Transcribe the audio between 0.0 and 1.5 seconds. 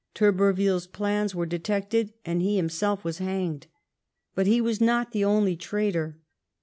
Turberville's plans were